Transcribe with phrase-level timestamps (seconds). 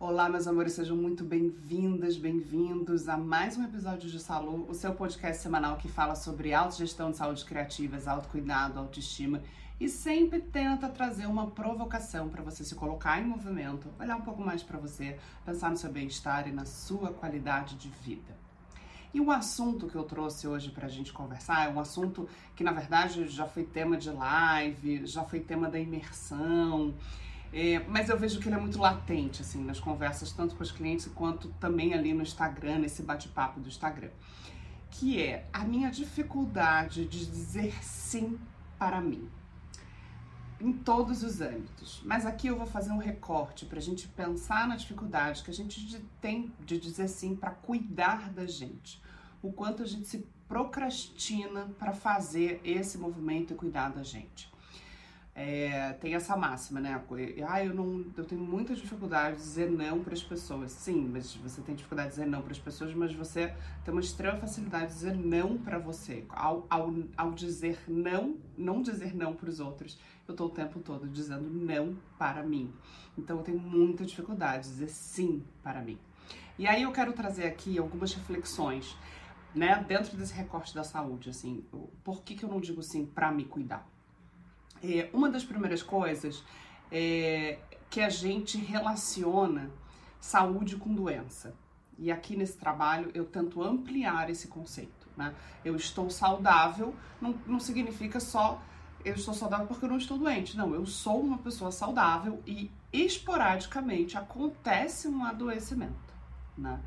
[0.00, 4.94] Olá, meus amores, sejam muito bem-vindas, bem-vindos a mais um episódio de Salu, o seu
[4.94, 9.42] podcast semanal que fala sobre autogestão de saúde criativas, autocuidado, autoestima
[9.78, 14.40] e sempre tenta trazer uma provocação para você se colocar em movimento, olhar um pouco
[14.40, 18.34] mais para você, pensar no seu bem-estar e na sua qualidade de vida.
[19.12, 22.26] E o assunto que eu trouxe hoje para a gente conversar é um assunto
[22.56, 26.94] que, na verdade, já foi tema de live, já foi tema da imersão,
[27.52, 30.70] é, mas eu vejo que ele é muito latente, assim, nas conversas, tanto com os
[30.70, 34.10] clientes quanto também ali no Instagram, nesse bate-papo do Instagram.
[34.90, 38.38] Que é a minha dificuldade de dizer sim
[38.78, 39.28] para mim.
[40.60, 42.02] Em todos os âmbitos.
[42.04, 45.54] Mas aqui eu vou fazer um recorte para a gente pensar na dificuldade que a
[45.54, 49.02] gente tem de dizer sim para cuidar da gente.
[49.42, 54.49] O quanto a gente se procrastina para fazer esse movimento e cuidar da gente
[55.34, 57.02] é, tem essa máxima, né?
[57.48, 60.72] Ah, eu não, eu tenho muita dificuldade de dizer não para as pessoas.
[60.72, 64.00] Sim, mas você tem dificuldade de dizer não para as pessoas, mas você tem uma
[64.00, 66.24] extrema facilidade de dizer não para você.
[66.28, 70.80] Ao, ao, ao dizer não, não dizer não para os outros, eu estou o tempo
[70.80, 72.72] todo dizendo não para mim.
[73.16, 75.98] Então eu tenho muita dificuldade de dizer sim para mim.
[76.58, 78.96] E aí eu quero trazer aqui algumas reflexões,
[79.54, 81.64] né, dentro desse recorte da saúde, assim,
[82.04, 83.88] por que, que eu não digo sim para me cuidar?
[84.82, 86.42] É, uma das primeiras coisas
[86.90, 89.70] é que a gente relaciona
[90.20, 91.54] saúde com doença.
[91.98, 95.08] E aqui nesse trabalho eu tento ampliar esse conceito.
[95.16, 95.34] Né?
[95.64, 98.62] Eu estou saudável não, não significa só
[99.04, 100.56] eu estou saudável porque eu não estou doente.
[100.56, 106.14] Não, eu sou uma pessoa saudável e esporadicamente acontece um adoecimento.
[106.56, 106.78] Né?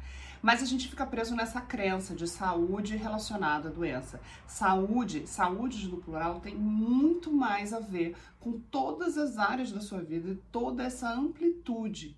[0.43, 4.19] Mas a gente fica preso nessa crença de saúde relacionada à doença.
[4.45, 10.01] Saúde, saúde no plural, tem muito mais a ver com todas as áreas da sua
[10.01, 12.17] vida, toda essa amplitude.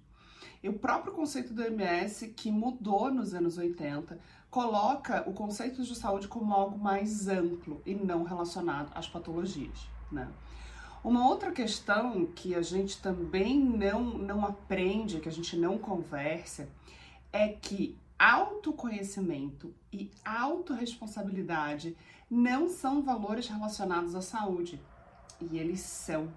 [0.63, 4.17] E o próprio conceito do MS, que mudou nos anos 80,
[4.49, 9.87] coloca o conceito de saúde como algo mais amplo e não relacionado às patologias.
[10.11, 10.27] Né?
[11.03, 16.67] Uma outra questão que a gente também não, não aprende, que a gente não conversa,
[17.31, 21.95] é que autoconhecimento e autorresponsabilidade
[22.29, 24.81] não são valores relacionados à saúde.
[25.41, 26.29] E eles são.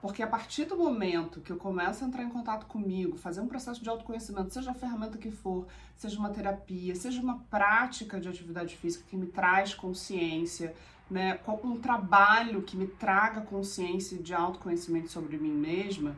[0.00, 3.48] Porque a partir do momento que eu começo a entrar em contato comigo, fazer um
[3.48, 8.28] processo de autoconhecimento, seja a ferramenta que for, seja uma terapia, seja uma prática de
[8.28, 10.74] atividade física que me traz consciência,
[11.10, 16.16] né, um trabalho que me traga consciência de autoconhecimento sobre mim mesma,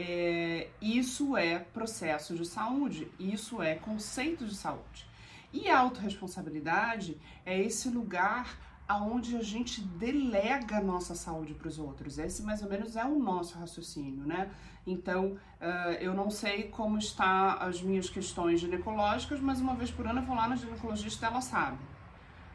[0.00, 5.04] é, isso é processo de saúde, isso é conceito de saúde.
[5.52, 8.56] E a autorresponsabilidade é esse lugar
[8.86, 12.16] aonde a gente delega a nossa saúde para os outros.
[12.16, 14.48] Esse mais ou menos é o nosso raciocínio, né?
[14.86, 20.06] Então, uh, eu não sei como está as minhas questões ginecológicas, mas uma vez por
[20.06, 21.76] ano eu vou lá na ginecologista e ela sabe.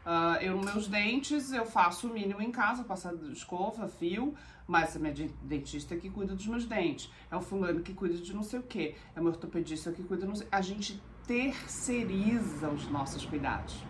[0.04, 4.34] Uh, eu, meus dentes, eu faço o mínimo em casa, passar escova, fio,
[4.66, 7.10] mas é minha dentista que cuida dos meus dentes.
[7.30, 8.94] É o fulano que cuida de não sei o que.
[9.16, 10.46] É o meu ortopedista que cuida, não sei.
[10.52, 13.82] A gente terceiriza os nossos cuidados.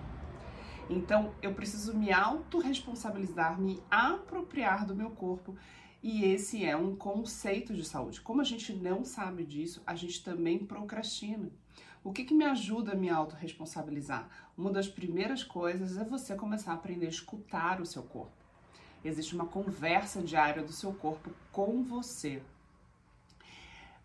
[0.89, 5.57] Então, eu preciso me autorresponsabilizar, me apropriar do meu corpo.
[6.03, 8.21] E esse é um conceito de saúde.
[8.21, 11.51] Como a gente não sabe disso, a gente também procrastina.
[12.05, 14.29] O que, que me ajuda a me autorresponsabilizar?
[14.59, 18.31] Uma das primeiras coisas é você começar a aprender a escutar o seu corpo.
[19.03, 22.43] Existe uma conversa diária do seu corpo com você.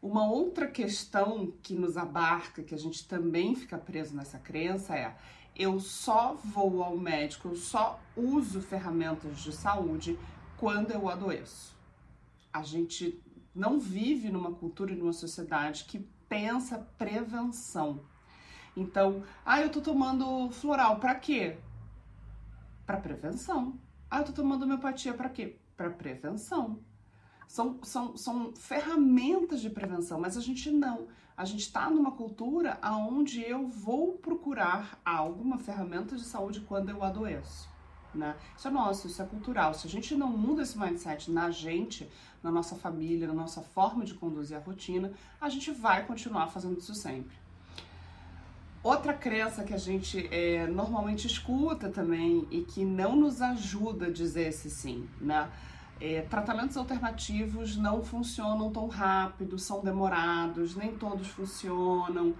[0.01, 5.13] Uma outra questão que nos abarca, que a gente também fica preso nessa crença, é:
[5.53, 10.17] eu só vou ao médico, eu só uso ferramentas de saúde
[10.55, 11.75] quando eu adoeço.
[12.53, 13.21] A gente
[13.53, 18.01] não vive numa cultura e numa sociedade que pensa prevenção.
[18.77, 21.57] Então, ah, eu tô tomando floral para quê?
[22.85, 23.77] Para prevenção.
[24.09, 25.57] Ah, eu tô tomando homeopatia para quê?
[25.75, 26.79] Para prevenção.
[27.47, 31.07] São, são, são ferramentas de prevenção, mas a gente não.
[31.35, 37.03] A gente está numa cultura onde eu vou procurar alguma ferramenta de saúde quando eu
[37.03, 37.67] adoeço.
[38.19, 38.35] Né?
[38.57, 39.73] Isso é nosso, isso é cultural.
[39.73, 42.07] Se a gente não muda esse mindset na gente,
[42.43, 46.77] na nossa família, na nossa forma de conduzir a rotina, a gente vai continuar fazendo
[46.77, 47.37] isso sempre.
[48.83, 54.11] Outra crença que a gente é, normalmente escuta também e que não nos ajuda a
[54.11, 55.49] dizer esse sim, né?
[56.01, 62.33] É, tratamentos alternativos não funcionam tão rápido, são demorados, nem todos funcionam,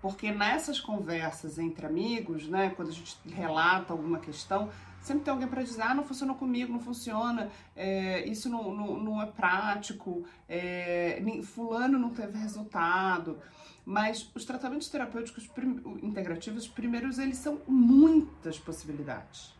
[0.00, 4.70] porque nessas conversas entre amigos, né, quando a gente relata alguma questão,
[5.02, 9.00] Sempre tem alguém para dizer, ah, não funcionou comigo, não funciona, é, isso não, não,
[9.00, 13.38] não, é prático, é, fulano não teve resultado.
[13.84, 15.50] Mas os tratamentos terapêuticos
[16.02, 19.52] integrativos, primeiros, eles são muitas possibilidades.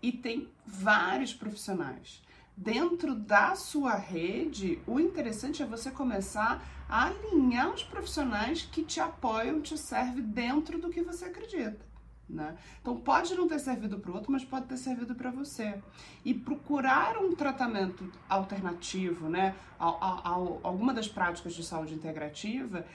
[0.00, 2.22] E tem vários profissionais.
[2.56, 9.00] Dentro da sua rede, o interessante é você começar a alinhar os profissionais que te
[9.00, 11.93] apoiam, te servem dentro do que você acredita.
[12.28, 12.56] Né?
[12.80, 15.80] Então pode não ter servido para o outro, mas pode ter servido para você.
[16.24, 22.86] E procurar um tratamento alternativo, né, a, a, a, alguma das práticas de saúde integrativa,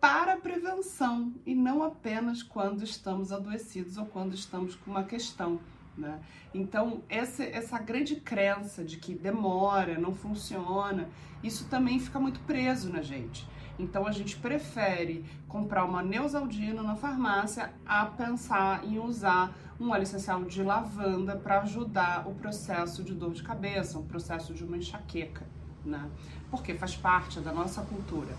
[0.00, 5.58] para prevenção e não apenas quando estamos adoecidos ou quando estamos com uma questão.
[5.96, 6.20] Né?
[6.52, 11.08] Então, essa, essa grande crença de que demora, não funciona,
[11.42, 13.46] isso também fica muito preso na gente.
[13.78, 20.02] Então a gente prefere comprar uma Neusaldina na farmácia a pensar em usar um óleo
[20.02, 24.78] essencial de lavanda para ajudar o processo de dor de cabeça, o processo de uma
[24.78, 25.46] enxaqueca,
[25.84, 26.08] né?
[26.50, 28.34] Porque faz parte da nossa cultura.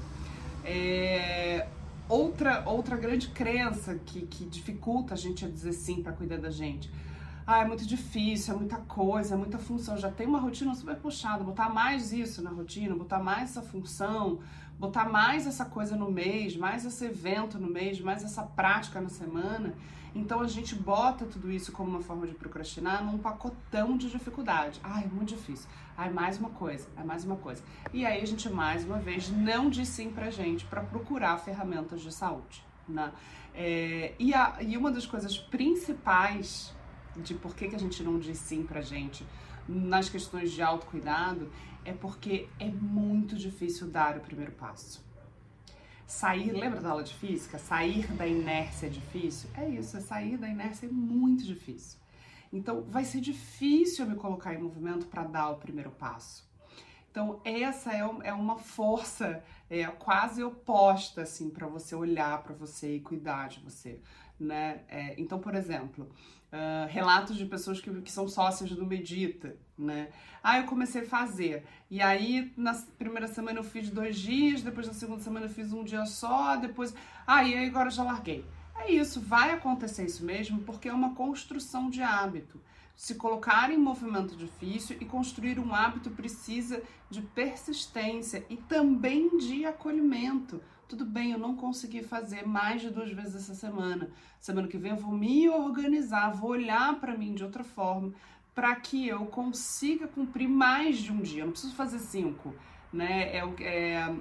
[0.64, 1.68] É...
[2.10, 6.50] Outra, outra grande crença que, que dificulta a gente a dizer sim para cuidar da
[6.50, 6.90] gente.
[7.50, 9.96] Ah, é muito difícil, é muita coisa, é muita função.
[9.96, 14.40] Já tem uma rotina super puxada, botar mais isso na rotina, botar mais essa função,
[14.78, 19.08] botar mais essa coisa no mês, mais esse evento no mês, mais essa prática na
[19.08, 19.74] semana.
[20.14, 24.82] Então a gente bota tudo isso como uma forma de procrastinar num pacotão de dificuldade.
[24.84, 25.70] Ai, é muito difícil.
[25.98, 27.64] Ai, mais uma coisa, é mais uma coisa.
[27.94, 32.02] E aí a gente mais uma vez não diz sim pra gente para procurar ferramentas
[32.02, 32.62] de saúde.
[32.90, 33.10] Né?
[33.56, 36.76] É, e, a, e uma das coisas principais
[37.24, 39.26] de por que, que a gente não diz sim pra gente
[39.68, 41.52] nas questões de autocuidado
[41.84, 45.06] é porque é muito difícil dar o primeiro passo.
[46.06, 47.58] Sair, lembra da aula de física?
[47.58, 49.50] Sair da inércia é difícil?
[49.54, 52.00] É isso, é sair da inércia é muito difícil.
[52.52, 56.48] Então, vai ser difícil eu me colocar em movimento para dar o primeiro passo.
[57.12, 62.96] Então, essa é, é uma força é, quase oposta, assim, para você olhar para você
[62.96, 64.00] e cuidar de você,
[64.40, 64.84] né?
[64.88, 66.10] É, então, por exemplo,
[66.48, 70.10] Uh, relatos de pessoas que, que são sócias do Medita, né?
[70.42, 71.66] Ah, eu comecei a fazer.
[71.92, 75.74] E aí, na primeira semana eu fiz dois dias, depois na segunda semana eu fiz
[75.74, 76.96] um dia só, depois.
[77.26, 78.46] Ah, e aí agora já larguei.
[78.80, 82.62] É isso, vai acontecer isso mesmo, porque é uma construção de hábito.
[82.96, 89.66] Se colocar em movimento difícil e construir um hábito precisa de persistência e também de
[89.66, 94.10] acolhimento tudo bem, eu não consegui fazer mais de duas vezes essa semana.
[94.40, 98.14] Semana que vem eu vou me organizar, vou olhar para mim de outra forma,
[98.56, 101.42] para que eu consiga cumprir mais de um dia.
[101.42, 102.56] Eu não preciso fazer cinco,
[102.92, 103.36] né?
[103.36, 104.16] É, é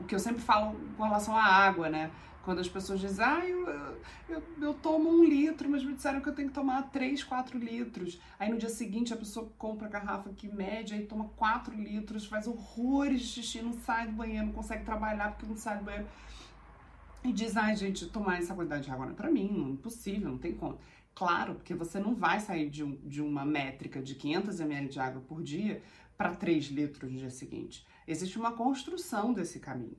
[0.00, 2.10] o que eu sempre falo com relação à água, né?
[2.42, 3.68] Quando as pessoas dizem, ah, eu,
[4.28, 7.56] eu, eu, tomo um litro, mas me disseram que eu tenho que tomar 3, 4
[7.56, 8.20] litros.
[8.38, 12.26] Aí no dia seguinte a pessoa compra a garrafa que mede, aí toma 4 litros,
[12.26, 15.84] faz horrores de xixi, não sai do banheiro, não consegue trabalhar porque não sai do
[15.84, 16.08] banheiro.
[17.24, 19.70] E diz, ai gente, tomar essa quantidade de água não é pra mim, não é
[19.70, 20.78] impossível, não tem como.
[21.14, 24.98] Claro, porque você não vai sair de, um, de uma métrica de 500 ml de
[24.98, 25.80] água por dia
[26.16, 27.86] para 3 litros no dia seguinte.
[28.06, 29.96] Existe uma construção desse caminho.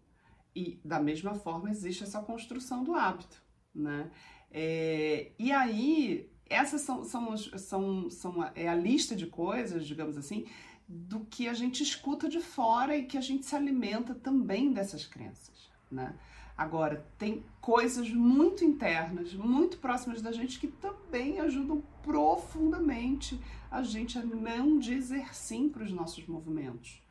[0.55, 3.41] E da mesma forma existe essa construção do hábito,
[3.73, 4.11] né?
[4.51, 10.45] É, e aí, essas são, são, são, são é a lista de coisas, digamos assim,
[10.87, 15.05] do que a gente escuta de fora e que a gente se alimenta também dessas
[15.05, 16.13] crenças, né?
[16.55, 23.39] Agora, tem coisas muito internas, muito próximas da gente, que também ajudam profundamente
[23.71, 27.02] a gente a não dizer sim para os nossos movimentos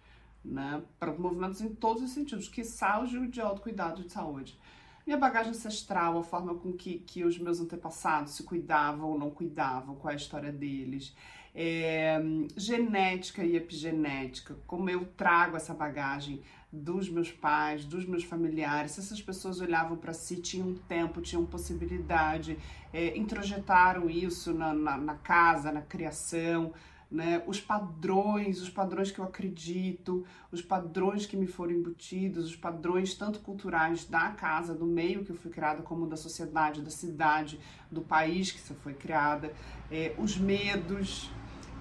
[0.44, 0.82] né?
[0.98, 4.58] Para movimentos em todos os sentidos, que o de autocuidado de saúde.
[5.06, 9.30] Minha bagagem ancestral, a forma com que, que os meus antepassados se cuidavam ou não
[9.30, 11.14] cuidavam, qual é a história deles.
[11.54, 12.18] É,
[12.56, 16.40] genética e epigenética, como eu trago essa bagagem
[16.72, 21.44] dos meus pais, dos meus familiares, se essas pessoas olhavam para si, tinham tempo, tinham
[21.44, 22.56] possibilidade,
[22.92, 26.72] é, introjetaram isso na, na, na casa, na criação,
[27.12, 27.42] né?
[27.46, 33.14] Os padrões, os padrões que eu acredito, os padrões que me foram embutidos, os padrões
[33.14, 37.60] tanto culturais da casa, do meio que eu fui criada, como da sociedade, da cidade,
[37.90, 39.52] do país que você foi criada,
[39.90, 41.30] é, os medos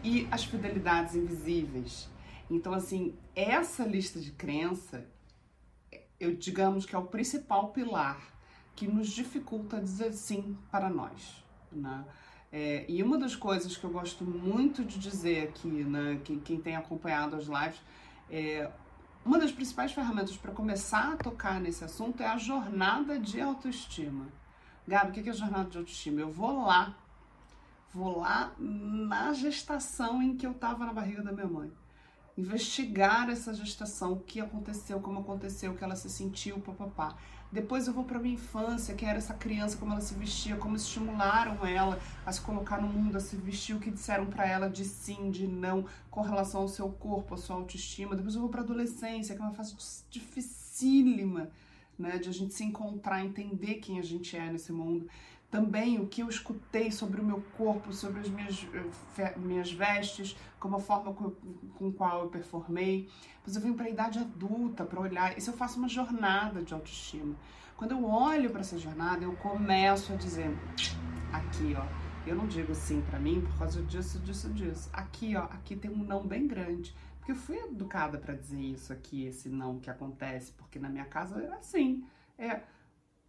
[0.04, 2.10] e as fidelidades invisíveis.
[2.50, 5.08] Então, assim, essa lista de crença,
[6.20, 8.22] eu digamos que é o principal pilar
[8.76, 12.04] que nos dificulta dizer sim para nós, né?
[12.52, 16.60] É, e uma das coisas que eu gosto muito de dizer aqui, né, quem, quem
[16.60, 17.82] tem acompanhado as lives,
[18.30, 18.70] é,
[19.24, 24.28] uma das principais ferramentas para começar a tocar nesse assunto é a jornada de autoestima.
[24.88, 26.20] Gabi, o que é a jornada de autoestima?
[26.20, 26.98] Eu vou lá
[27.94, 31.70] Vou lá na gestação em que eu estava na barriga da minha mãe.
[32.38, 37.18] Investigar essa gestação, o que aconteceu, como aconteceu, o que ela se sentiu, papapá.
[37.52, 40.76] Depois eu vou para minha infância, que era essa criança, como ela se vestia, como
[40.76, 44.70] estimularam ela a se colocar no mundo, a se vestir, o que disseram para ela
[44.70, 48.16] de sim, de não, com relação ao seu corpo, à sua autoestima.
[48.16, 49.76] Depois eu vou para adolescência, que é uma fase
[50.10, 51.50] dificílima,
[52.00, 55.08] né, de a gente se encontrar, entender quem a gente é nesse mundo
[55.52, 58.66] também o que eu escutei sobre o meu corpo, sobre as minhas,
[59.18, 61.32] eh, minhas vestes, como a forma com,
[61.78, 63.10] com qual eu performei.
[63.46, 65.38] Mas eu vim para a idade adulta para olhar.
[65.38, 67.36] Isso eu faço uma jornada de autoestima.
[67.76, 70.50] Quando eu olho para essa jornada, eu começo a dizer:
[71.34, 71.86] aqui, ó,
[72.26, 74.90] eu não digo sim para mim por causa disso, disso, disso.
[74.94, 76.96] Aqui, ó, aqui tem um não bem grande.
[77.18, 81.06] Porque eu fui educada para dizer isso aqui, esse não que acontece, porque na minha
[81.06, 82.04] casa era assim.
[82.38, 82.62] É,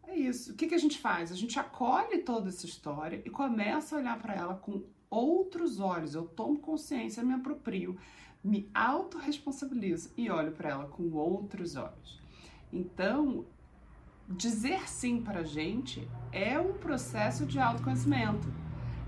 [0.06, 0.52] é isso.
[0.52, 1.32] O que, que a gente faz?
[1.32, 6.14] A gente acolhe toda essa história e começa a olhar para ela com outros olhos.
[6.14, 7.98] Eu tomo consciência, me aproprio,
[8.42, 12.20] me autorresponsabilizo e olho para ela com outros olhos.
[12.72, 13.44] Então,
[14.28, 18.52] dizer sim para a gente é um processo de autoconhecimento.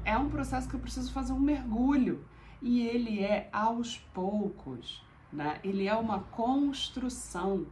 [0.05, 2.25] É um processo que eu preciso fazer um mergulho.
[2.63, 5.61] E ele é aos poucos, né?
[5.63, 7.67] Ele é uma construção.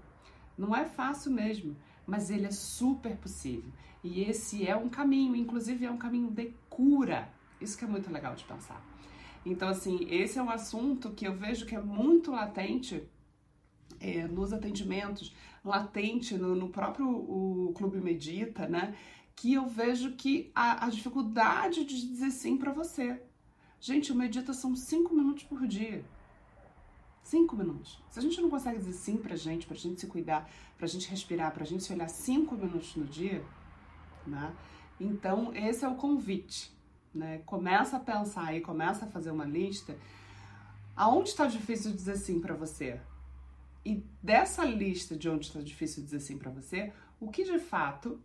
[0.57, 3.71] Não é fácil mesmo mas ele é super possível.
[4.03, 7.29] E esse é um caminho, inclusive é um caminho de cura.
[7.61, 8.85] Isso que é muito legal de pensar.
[9.45, 13.03] Então, assim, esse é um assunto que eu vejo que é muito latente
[14.01, 18.95] é, nos atendimentos, latente no, no próprio o Clube Medita, né?
[19.35, 23.21] Que eu vejo que a, a dificuldade de dizer sim para você.
[23.81, 26.05] Gente, o Medita são cinco minutos por dia.
[27.23, 28.03] Cinco minutos.
[28.11, 31.09] Se a gente não consegue dizer sim pra gente, pra gente se cuidar, pra gente
[31.09, 33.45] respirar, pra gente se olhar cinco minutos no dia,
[34.27, 34.55] né?
[35.01, 36.77] Então, esse é o convite,
[37.15, 37.39] né?
[37.47, 39.97] Começa a pensar aí, começa a fazer uma lista.
[40.95, 43.01] Aonde está difícil dizer sim para você?
[43.85, 48.21] E dessa lista de onde está difícil dizer sim para você, o que de fato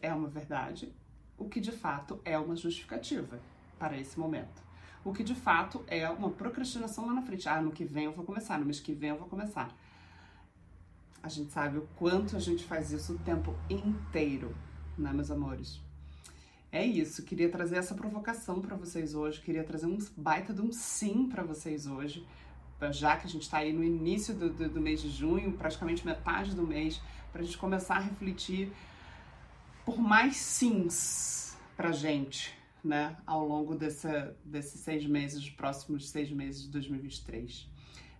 [0.00, 0.94] é uma verdade,
[1.36, 3.40] o que de fato é uma justificativa
[3.78, 4.71] para esse momento
[5.04, 7.48] o que de fato é uma procrastinação lá na frente.
[7.48, 9.74] Ah, no que vem eu vou começar, no mês que vem eu vou começar.
[11.22, 14.54] A gente sabe o quanto a gente faz isso o tempo inteiro,
[14.98, 15.80] né, meus amores?
[16.70, 20.72] É isso, queria trazer essa provocação para vocês hoje, queria trazer um baita de um
[20.72, 22.26] sim para vocês hoje,
[22.90, 26.04] já que a gente está aí no início do, do, do mês de junho, praticamente
[26.04, 28.72] metade do mês, para a gente começar a refletir
[29.84, 36.30] por mais sims pra gente, né, ao longo dessa, desses seis meses, os próximos seis
[36.30, 37.70] meses de 2023.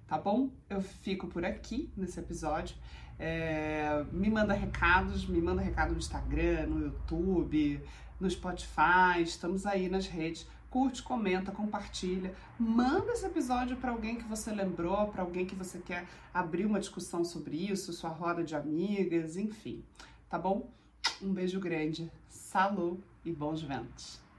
[0.06, 0.50] Tá bom?
[0.68, 2.76] Eu fico por aqui nesse episódio.
[3.18, 7.82] É, me manda recados, me manda recado no Instagram, no YouTube,
[8.20, 10.46] no Spotify, estamos aí nas redes.
[10.70, 15.78] Curte, comenta, compartilha, manda esse episódio para alguém que você lembrou, para alguém que você
[15.78, 19.84] quer abrir uma discussão sobre isso, sua roda de amigas, enfim.
[20.30, 20.70] Tá bom?
[21.20, 24.21] Um beijo grande, salud e bons ventos.